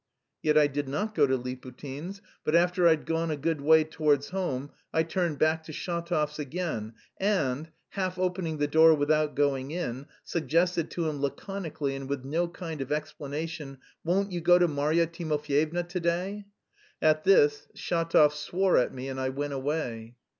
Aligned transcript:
Yet 0.41 0.57
I 0.57 0.65
did 0.65 0.89
not 0.89 1.13
go 1.13 1.27
to 1.27 1.37
Liputin's, 1.37 2.23
but 2.43 2.55
after 2.55 2.87
I'd 2.87 3.05
gone 3.05 3.29
a 3.29 3.37
good 3.37 3.61
way 3.61 3.83
towards 3.83 4.29
home 4.29 4.71
I 4.91 5.03
turned 5.03 5.37
back 5.37 5.63
to 5.65 5.71
Shatov's 5.71 6.39
again, 6.39 6.93
and, 7.19 7.69
half 7.89 8.17
opening 8.17 8.57
the 8.57 8.65
door 8.65 8.95
without 8.95 9.35
going 9.35 9.69
in, 9.69 10.07
suggested 10.23 10.89
to 10.89 11.07
him 11.07 11.21
laconically 11.21 11.95
and 11.95 12.09
with 12.09 12.25
no 12.25 12.47
kind 12.47 12.81
of 12.81 12.91
explanation, 12.91 13.77
"Won't 14.03 14.31
you 14.31 14.41
go 14.41 14.57
to 14.57 14.67
Marya 14.67 15.05
Timofyevna 15.05 15.87
to 15.89 15.99
day?" 15.99 16.45
At 16.99 17.23
this 17.23 17.67
Shatov 17.75 18.33
swore 18.33 18.77
at 18.77 18.91
me, 18.91 19.07
and 19.07 19.19
I 19.19 19.29
went 19.29 19.53
away. 19.53 20.15